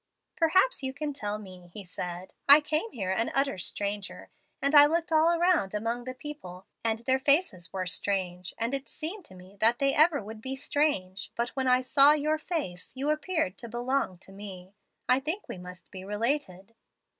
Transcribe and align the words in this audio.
"'Perhaps 0.35 0.81
you 0.81 0.93
can 0.95 1.13
tell 1.13 1.37
me,' 1.37 1.67
he 1.75 1.83
said. 1.85 2.33
'I 2.49 2.61
came 2.61 2.91
here 2.91 3.11
an 3.11 3.29
utter 3.35 3.59
stranger, 3.59 4.29
and 4.59 4.73
I 4.73 4.87
looked 4.87 5.11
all 5.11 5.29
around 5.39 5.75
among 5.75 6.05
the 6.05 6.15
people, 6.15 6.65
and 6.83 6.97
their 6.97 7.19
faces 7.19 7.71
were 7.71 7.85
strange, 7.85 8.55
and 8.57 8.73
it 8.73 8.89
seemed 8.89 9.25
to 9.25 9.35
me 9.35 9.57
that 9.59 9.77
they 9.77 9.93
ever 9.93 10.23
would 10.23 10.41
be 10.41 10.55
strange; 10.55 11.31
but 11.35 11.49
when 11.49 11.67
I 11.67 11.81
saw 11.81 12.13
your 12.13 12.39
face 12.39 12.89
you 12.95 13.11
appeared 13.11 13.59
to 13.59 13.69
belong 13.69 14.17
to 14.25 14.31
me. 14.31 14.73
I 15.07 15.19
think 15.19 15.47
we 15.47 15.59
must 15.59 15.83
be 15.91 16.03
related.' 16.03 16.73